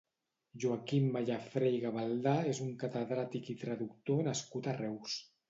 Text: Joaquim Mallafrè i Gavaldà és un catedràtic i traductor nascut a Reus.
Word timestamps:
Joaquim 0.61 1.03
Mallafrè 1.15 1.67
i 1.75 1.81
Gavaldà 1.83 2.33
és 2.53 2.63
un 2.65 2.73
catedràtic 2.85 3.53
i 3.55 3.59
traductor 3.61 4.27
nascut 4.31 4.73
a 4.73 4.77
Reus. 4.83 5.21